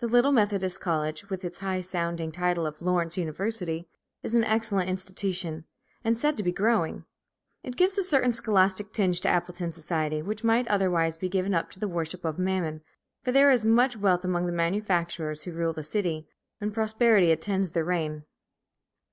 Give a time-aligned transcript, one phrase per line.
[0.00, 3.88] The little Methodist college, with its high sounding title of Lawrence University,
[4.20, 5.66] is an excellent institution,
[6.02, 7.04] and said to be growing;
[7.62, 11.70] it gives a certain scholastic tinge to Appleton society, which might otherwise be given up
[11.70, 12.82] to the worship of Mammon,
[13.22, 16.26] for there is much wealth among the manufacturers who rule the city,
[16.60, 18.24] and prosperity attends their reign.